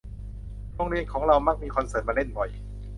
[0.75, 2.49] โรงเรียนของเรามักมีคอนเสิร์ตมาเล่นบ่อย